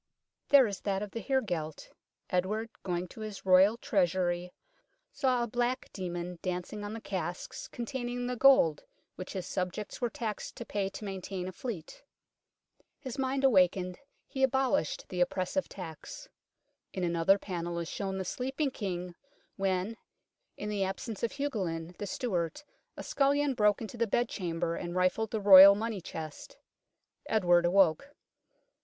[0.49, 1.89] There is that of the heregelt.
[2.31, 4.51] Edward, going to his Royal Treasury,
[5.11, 8.83] saw a black demon dancing on the casks containing the gold
[9.13, 12.03] which his subjects were taxed to pay to maintain a fleet.
[12.97, 16.27] His mind awakened, he abolished the oppressive tax.
[16.93, 19.13] In another panel is shown the sleeping King
[19.55, 19.97] when,
[20.57, 22.63] in the absence of Hugolin, the steward,
[22.97, 26.57] a scullion broke into the bed chamber and rifled the Royal money chest.
[27.27, 28.15] Edward awoke.